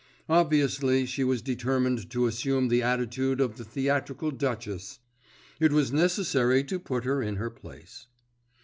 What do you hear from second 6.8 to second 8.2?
her in her place.